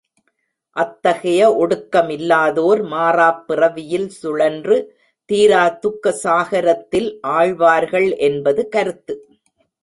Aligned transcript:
அத்தகைய 0.75 1.41
ஒடுக்கமில்லாதோர் 1.57 2.81
மாறாப் 2.93 3.43
பிறவியில் 3.47 4.07
சுழன்று 4.07 4.77
தீரா 5.29 5.63
துக்க 5.79 6.13
சாகரத்தில் 6.23 7.09
ஆழ்வார்கள் 7.37 8.09
என்பது 8.29 8.63
கருத்து. 8.69 9.15